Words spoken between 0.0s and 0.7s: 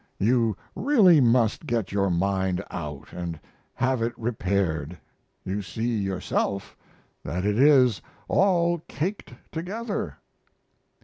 You